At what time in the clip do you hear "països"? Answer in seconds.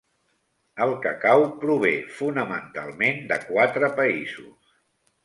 4.01-4.57